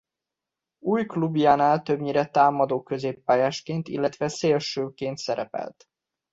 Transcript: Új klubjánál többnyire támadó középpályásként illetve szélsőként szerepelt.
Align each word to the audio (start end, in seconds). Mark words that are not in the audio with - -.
Új 0.79 1.05
klubjánál 1.05 1.81
többnyire 1.81 2.25
támadó 2.25 2.83
középpályásként 2.83 3.87
illetve 3.87 4.27
szélsőként 4.27 5.17
szerepelt. 5.17 5.85